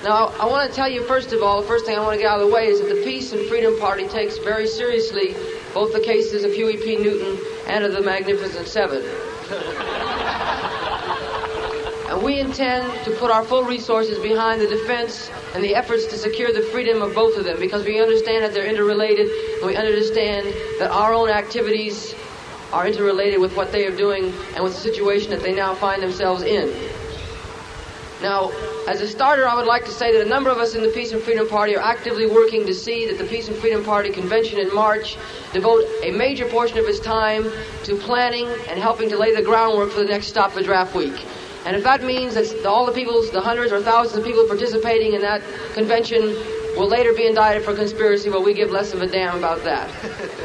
[0.04, 2.22] Now, I want to tell you, first of all, the first thing I want to
[2.22, 5.36] get out of the way is that the Peace and Freedom Party takes very seriously
[5.74, 6.98] both the cases of Huey P.
[6.98, 9.04] Newton and of the Magnificent Seven.
[12.10, 16.18] and we intend to put our full resources behind the defense and the efforts to
[16.18, 19.76] secure the freedom of both of them because we understand that they're interrelated and we
[19.76, 20.46] understand
[20.80, 22.14] that our own activities
[22.72, 26.04] are interrelated with what they are doing and with the situation that they now find
[26.04, 26.72] themselves in.
[28.22, 28.52] Now,
[28.88, 30.90] as a starter, I would like to say that a number of us in the
[30.90, 34.10] Peace and Freedom Party are actively working to see that the Peace and Freedom Party
[34.10, 35.18] convention in March
[35.54, 37.46] devote a major portion of its time
[37.84, 41.26] to planning and helping to lay the groundwork for the next Stop the Draft Week.
[41.66, 45.14] And if that means that all the people, the hundreds or thousands of people participating
[45.14, 45.42] in that
[45.74, 46.22] convention
[46.76, 49.92] will later be indicted for conspiracy, well, we give less of a damn about that.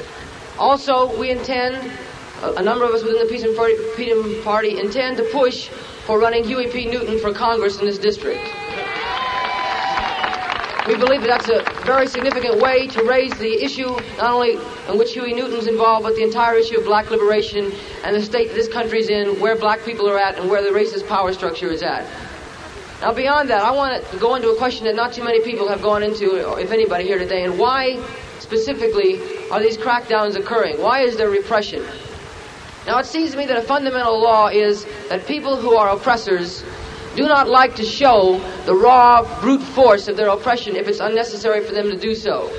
[0.59, 1.93] also, we intend,
[2.43, 3.57] a number of us within the Peace and
[3.95, 5.71] Freedom Party intend to push
[6.07, 6.87] for running Huey P.
[6.87, 8.43] Newton for Congress in this district.
[10.89, 14.55] We believe that that's a very significant way to raise the issue, not only
[14.89, 17.71] in which Huey Newton's involved, but the entire issue of black liberation
[18.03, 21.07] and the state this country's in, where black people are at, and where the racist
[21.07, 22.05] power structure is at.
[23.01, 25.69] Now, beyond that, I want to go into a question that not too many people
[25.69, 28.03] have gone into, if anybody here today, and why
[28.41, 30.81] specifically are these crackdowns occurring?
[30.83, 31.85] Why is there repression?
[32.87, 36.65] Now, it seems to me that a fundamental law is that people who are oppressors
[37.15, 41.65] do not like to show the raw, brute force of their oppression if it's unnecessary
[41.65, 42.51] for them to do so.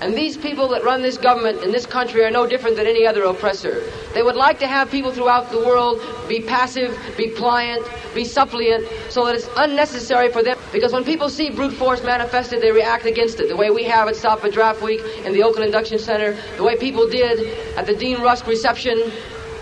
[0.00, 3.06] And these people that run this government in this country are no different than any
[3.06, 3.82] other oppressor.
[4.12, 8.86] They would like to have people throughout the world be passive, be pliant, be suppliant,
[9.08, 10.58] so that it's unnecessary for them.
[10.70, 13.48] Because when people see brute force manifested, they react against it.
[13.48, 16.64] The way we have at Stop a Draft Week in the Oakland Induction Center, the
[16.64, 19.00] way people did at the Dean Rusk reception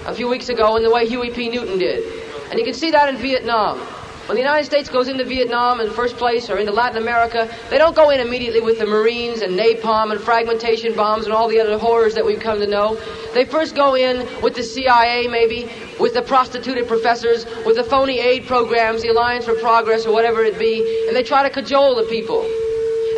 [0.07, 1.49] a few weeks ago, and the way Huey P.
[1.49, 2.03] Newton did.
[2.51, 3.81] And you can see that in Vietnam.
[4.27, 7.47] When the United States goes into Vietnam in the first place or into Latin America,
[7.69, 11.47] they don't go in immediately with the Marines and napalm and fragmentation bombs and all
[11.47, 12.99] the other horrors that we've come to know.
[13.35, 18.19] They first go in with the CIA, maybe, with the prostituted professors, with the phony
[18.19, 21.95] aid programs, the Alliance for Progress, or whatever it be, and they try to cajole
[21.95, 22.41] the people.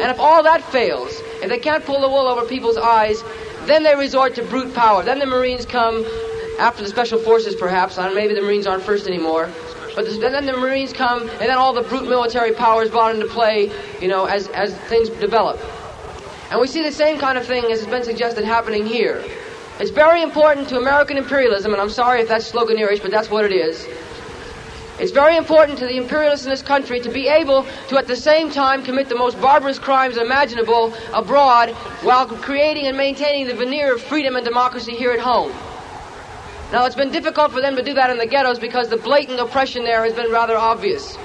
[0.01, 3.23] And if all that fails, if they can't pull the wool over people's eyes,
[3.67, 5.05] then they resort to brute power.
[5.05, 6.05] Then the Marines come
[6.59, 7.97] after the Special Forces, perhaps.
[7.97, 9.49] Maybe the Marines aren't first anymore.
[9.97, 13.27] But then the Marines come, and then all the brute military power is brought into
[13.27, 15.59] play, you know, as, as things develop.
[16.51, 19.25] And we see the same kind of thing as has been suggested happening here.
[19.81, 23.47] It's very important to American imperialism, and I'm sorry if that's sloganeerish, but that's what
[23.47, 23.89] it is.
[24.99, 28.17] It's very important to the imperialists in this country to be able to, at the
[28.17, 31.71] same time, commit the most barbarous crimes imaginable abroad
[32.03, 35.53] while creating and maintaining the veneer of freedom and democracy here at home.
[36.73, 39.39] Now, it's been difficult for them to do that in the ghettos because the blatant
[39.39, 41.17] oppression there has been rather obvious.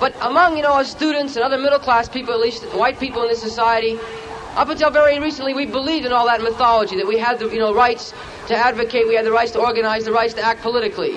[0.00, 3.22] But among, you know, our students and other middle class people, at least white people
[3.22, 3.98] in this society,
[4.54, 7.58] up until very recently, we believed in all that mythology that we had the, you
[7.58, 8.14] know, rights
[8.46, 11.16] to advocate, we had the rights to organize, the rights to act politically.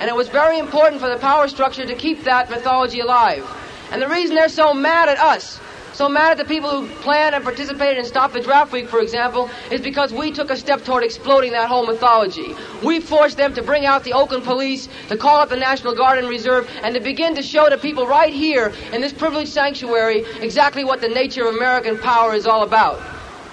[0.00, 3.44] And it was very important for the power structure to keep that mythology alive.
[3.92, 5.60] And the reason they're so mad at us
[5.94, 9.00] so mad at the people who planned and participated in Stop the Draft Week, for
[9.00, 12.52] example, is because we took a step toward exploding that whole mythology.
[12.82, 16.18] We forced them to bring out the Oakland police, to call up the National Guard
[16.18, 20.24] and Reserve, and to begin to show to people right here in this privileged sanctuary
[20.40, 23.00] exactly what the nature of American power is all about.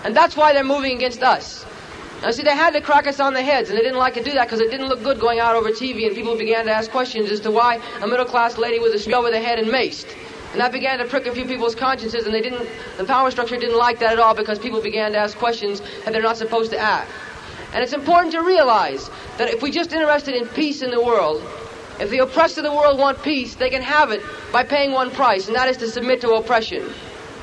[0.03, 1.63] And that's why they're moving against us.
[2.23, 4.23] Now, see, they had to crack us on the heads, and they didn't like to
[4.23, 6.71] do that because it didn't look good going out over TV, and people began to
[6.71, 9.59] ask questions as to why a middle class lady with a straight over the head
[9.59, 10.07] and maced.
[10.51, 13.57] And that began to prick a few people's consciences, and they didn't, the power structure
[13.57, 16.71] didn't like that at all because people began to ask questions that they're not supposed
[16.71, 17.09] to ask.
[17.73, 21.41] And it's important to realize that if we're just interested in peace in the world,
[22.01, 24.21] if the oppressed of the world want peace, they can have it
[24.51, 26.83] by paying one price, and that is to submit to oppression.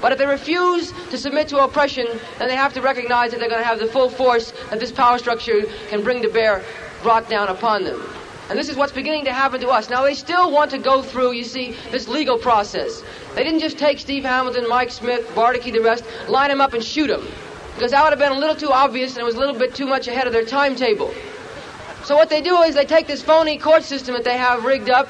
[0.03, 2.07] But if they refuse to submit to oppression,
[2.39, 4.93] then they have to recognize that they're going to have the full force that this
[4.93, 6.63] power structure can bring to bear
[7.03, 8.01] brought down upon them.
[8.49, 9.91] And this is what's beginning to happen to us.
[9.91, 13.03] Now, they still want to go through, you see, this legal process.
[13.35, 16.83] They didn't just take Steve Hamilton, Mike Smith, Bardacke, the rest, line them up and
[16.83, 17.27] shoot them.
[17.75, 19.75] Because that would have been a little too obvious and it was a little bit
[19.75, 21.13] too much ahead of their timetable.
[22.05, 24.89] So what they do is they take this phony court system that they have rigged
[24.89, 25.09] up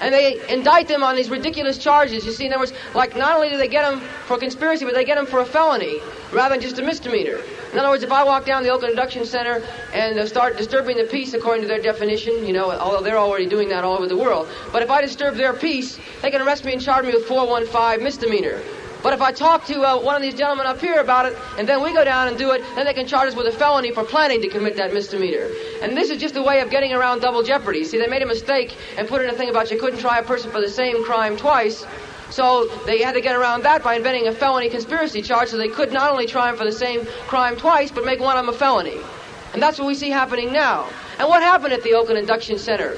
[0.00, 2.24] and they indict them on these ridiculous charges.
[2.24, 4.94] You see, in other words, like not only do they get them for conspiracy, but
[4.94, 6.00] they get them for a felony
[6.32, 7.40] rather than just a misdemeanor.
[7.72, 11.04] In other words, if I walk down the Oakland Induction Center and start disturbing the
[11.04, 14.16] peace according to their definition, you know, although they're already doing that all over the
[14.16, 17.26] world, but if I disturb their peace, they can arrest me and charge me with
[17.26, 18.60] 415 misdemeanor.
[19.02, 21.68] But if I talk to uh, one of these gentlemen up here about it, and
[21.68, 23.92] then we go down and do it, then they can charge us with a felony
[23.92, 25.48] for planning to commit that misdemeanor.
[25.82, 27.84] And this is just a way of getting around double jeopardy.
[27.84, 30.22] See, they made a mistake and put in a thing about you couldn't try a
[30.22, 31.86] person for the same crime twice.
[32.30, 35.68] So they had to get around that by inventing a felony conspiracy charge so they
[35.68, 38.54] could not only try him for the same crime twice, but make one of them
[38.54, 38.98] a felony.
[39.52, 40.88] And that's what we see happening now.
[41.18, 42.96] And what happened at the Oakland Induction Center?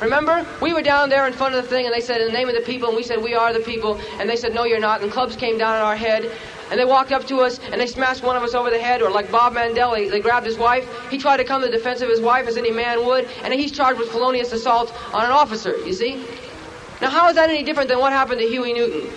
[0.00, 0.46] Remember?
[0.62, 2.48] We were down there in front of the thing and they said, in the name
[2.48, 4.00] of the people, and we said, we are the people.
[4.20, 5.02] And they said, no, you're not.
[5.02, 6.30] And clubs came down on our head.
[6.70, 9.00] And they walked up to us and they smashed one of us over the head,
[9.00, 10.86] or like Bob Mandel, they, they grabbed his wife.
[11.10, 13.54] He tried to come to the defense of his wife as any man would, and
[13.54, 16.24] he's charged with felonious assault on an officer, you see?
[17.00, 19.10] Now, how is that any different than what happened to Huey Newton?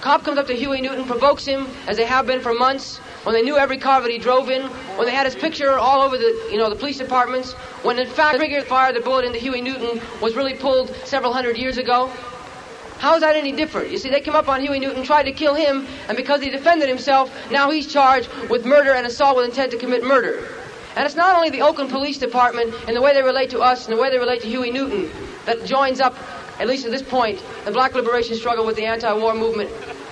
[0.00, 3.34] Cop comes up to Huey Newton, provokes him, as they have been for months, when
[3.34, 4.62] they knew every car that he drove in,
[4.96, 7.52] when they had his picture all over the, you know, the police departments,
[7.82, 11.30] when in fact the trigger fired the bullet into Huey Newton was really pulled several
[11.30, 12.10] hundred years ago.
[13.00, 13.90] How is that any different?
[13.90, 16.48] You see, they came up on Huey Newton, tried to kill him, and because he
[16.48, 20.48] defended himself, now he's charged with murder and assault with intent to commit murder.
[20.96, 23.86] And it's not only the Oakland Police Department and the way they relate to us
[23.86, 25.10] and the way they relate to Huey Newton
[25.44, 26.16] that joins up,
[26.58, 29.68] at least at this point, the black liberation struggle with the anti-war movement.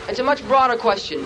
[0.07, 1.25] It's a much broader question.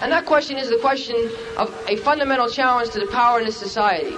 [0.00, 1.16] And that question is the question
[1.56, 4.16] of a fundamental challenge to the power in this society.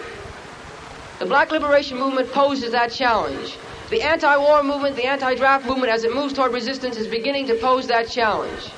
[1.19, 3.57] The black liberation movement poses that challenge.
[3.91, 7.87] The anti-war movement, the anti-draft movement, as it moves toward resistance, is beginning to pose
[7.87, 8.71] that challenge.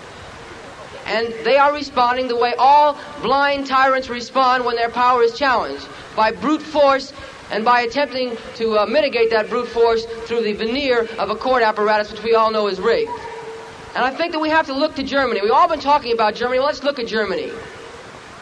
[1.07, 5.89] And they are responding the way all blind tyrants respond when their power is challenged,
[6.15, 7.15] by brute force
[7.51, 11.63] and by attempting to uh, mitigate that brute force through the veneer of a court
[11.63, 13.11] apparatus which we all know is rigged.
[13.95, 15.41] And I think that we have to look to Germany.
[15.43, 16.61] We've all been talking about Germany.
[16.61, 17.51] Let's look at Germany.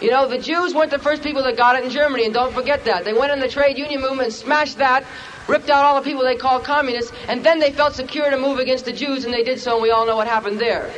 [0.01, 2.53] You know, the Jews weren't the first people that got it in Germany, and don't
[2.53, 3.05] forget that.
[3.05, 5.05] They went in the trade union movement, smashed that,
[5.49, 8.59] ripped out all the people they called communists, and then they felt secure to move
[8.59, 10.93] against the Jews, and they did so, and we all know what happened there.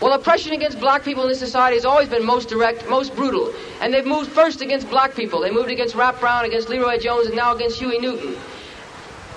[0.00, 3.54] Well, oppression against black people in this society has always been most direct, most brutal.
[3.80, 5.40] And they've moved first against black people.
[5.40, 8.36] They moved against Rap Brown, against LeRoi Jones, and now against Huey Newton.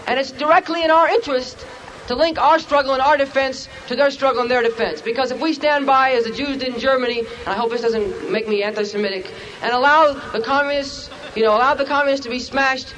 [0.07, 1.65] And it's directly in our interest
[2.09, 4.99] to link our struggle and our defense to their struggle and their defense.
[4.99, 7.81] Because if we stand by, as the Jews did in Germany, and I hope this
[7.81, 9.31] doesn't make me anti-Semitic,
[9.61, 12.95] and allow the communists, you know, allow the communists to be smashed,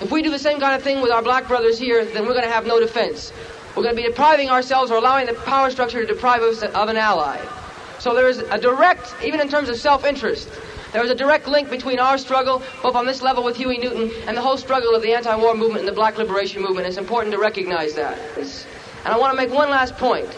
[0.00, 2.32] if we do the same kind of thing with our black brothers here, then we're
[2.32, 3.32] going to have no defense.
[3.76, 6.88] We're going to be depriving ourselves or allowing the power structure to deprive us of
[6.88, 7.40] an ally.
[8.00, 10.48] So there is a direct, even in terms of self-interest,
[10.92, 14.10] there is a direct link between our struggle, both on this level with Huey Newton,
[14.26, 16.86] and the whole struggle of the anti-war movement and the black liberation movement.
[16.86, 18.18] It's important to recognize that.
[18.36, 20.28] And I want to make one last point.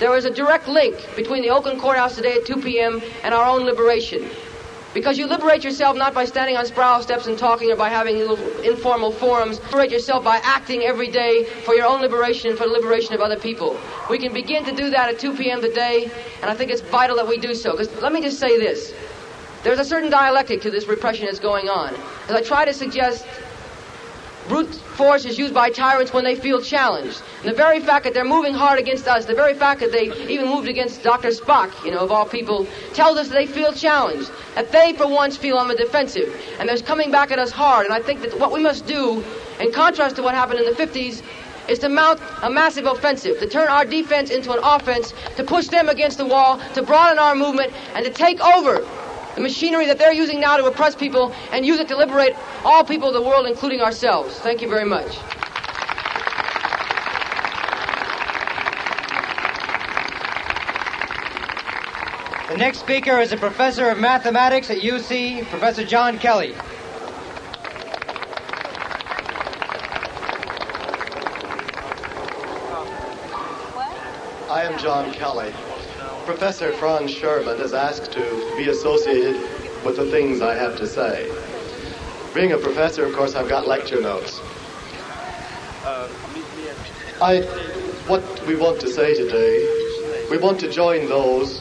[0.00, 3.02] There is a direct link between the Oakland Courthouse today at 2 p.m.
[3.22, 4.28] and our own liberation.
[4.92, 8.16] Because you liberate yourself not by standing on Sproul steps and talking or by having
[8.16, 9.58] little informal forums.
[9.58, 13.14] You Liberate yourself by acting every day for your own liberation and for the liberation
[13.14, 13.78] of other people.
[14.08, 15.60] We can begin to do that at 2 p.m.
[15.60, 16.10] today,
[16.42, 17.72] and I think it's vital that we do so.
[17.72, 18.92] Because let me just say this.
[19.62, 21.94] There's a certain dialectic to this repression that's going on.
[22.28, 23.26] As I try to suggest,
[24.48, 27.22] brute force is used by tyrants when they feel challenged.
[27.40, 30.10] And the very fact that they're moving hard against us, the very fact that they
[30.32, 31.28] even moved against Dr.
[31.28, 34.30] Spock, you know, of all people, tells us they feel challenged.
[34.54, 36.34] That they, for once, feel on the defensive.
[36.58, 37.84] And they're coming back at us hard.
[37.84, 39.22] And I think that what we must do,
[39.60, 41.22] in contrast to what happened in the 50s,
[41.68, 45.68] is to mount a massive offensive, to turn our defense into an offense, to push
[45.68, 48.84] them against the wall, to broaden our movement, and to take over
[49.34, 52.84] the machinery that they're using now to oppress people and use it to liberate all
[52.84, 54.38] people of the world, including ourselves.
[54.40, 55.18] Thank you very much.
[62.50, 66.54] The next speaker is a professor of mathematics at UC, Professor John Kelley.
[74.50, 75.54] I am John Kelley.
[76.24, 79.36] Professor Franz Schurmann has asked to be associated
[79.84, 81.30] with the things I have to say.
[82.34, 84.40] Being a professor, of course, I've got lecture notes.
[85.84, 86.08] Uh,
[87.20, 87.40] I,
[88.06, 91.60] what we want to say today, we want to join those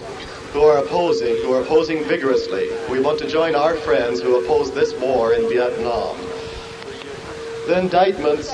[0.53, 2.70] who are opposing, who are opposing vigorously.
[2.89, 6.18] We want to join our friends who oppose this war in Vietnam.
[7.68, 8.51] The indictments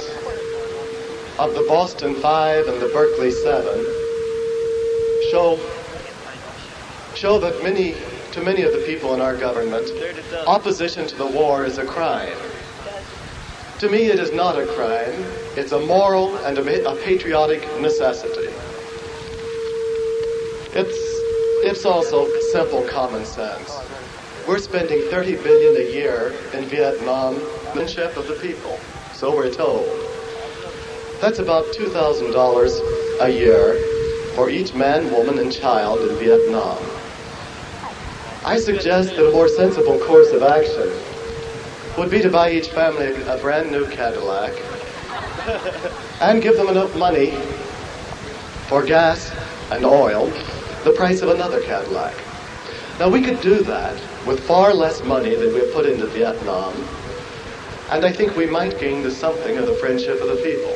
[1.40, 3.86] of the Boston Five and the Berkeley Seven
[5.32, 5.58] show
[7.16, 7.96] show that many
[8.34, 9.90] to many of the people in our government,
[10.46, 12.38] opposition to the war is a crime.
[13.80, 15.24] To me, it is not a crime.
[15.56, 18.54] It's a moral and a, a patriotic necessity.
[20.74, 21.16] It's
[21.64, 23.80] it's also simple common sense.
[24.48, 27.40] We're spending 30 billion a year in Vietnam,
[27.72, 28.78] friendship of the people.
[29.14, 29.88] So we're told.
[31.22, 33.80] That's about $2,000 a year
[34.36, 36.78] for each man, woman, and child in Vietnam.
[38.46, 40.94] I suggest that a more sensible course of action
[41.98, 44.54] would be to buy each family a brand new Cadillac
[46.22, 47.32] and give them enough money
[48.68, 49.32] for gas
[49.72, 50.28] and oil
[50.84, 52.14] the price of another Cadillac.
[53.00, 56.76] Now, we could do that with far less money than we have put into Vietnam,
[57.90, 60.72] and I think we might gain the something of the friendship of the people.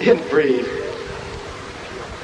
[0.00, 0.66] In brief,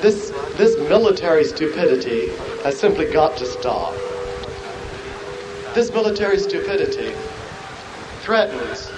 [0.01, 2.31] this, this military stupidity
[2.63, 3.95] has simply got to stop.
[5.75, 7.15] This military stupidity
[8.21, 8.91] threatens,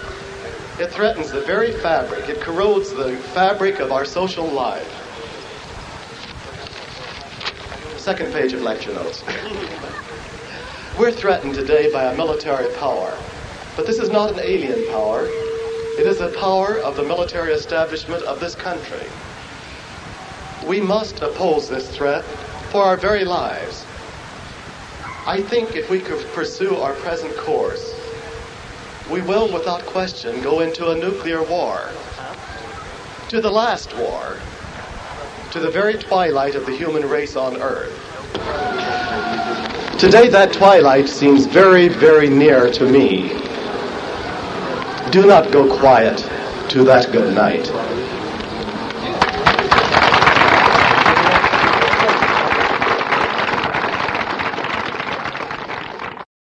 [0.81, 4.89] it threatens the very fabric, it corrodes the fabric of our social life.
[7.99, 9.23] Second page of lecture notes.
[10.99, 13.17] We're threatened today by a military power,
[13.77, 15.27] but this is not an alien power.
[15.99, 19.07] It is the power of the military establishment of this country.
[20.67, 22.25] We must oppose this threat
[22.73, 23.85] for our very lives.
[25.27, 27.95] I think if we could pursue our present course,
[29.11, 31.91] we will, without question, go into a nuclear war.
[33.29, 34.39] To the last war,
[35.51, 37.93] to the very twilight of the human race on Earth.
[40.01, 43.29] Today, that twilight seems very, very near to me.
[45.11, 46.19] Do not go quiet
[46.71, 47.71] to that good night.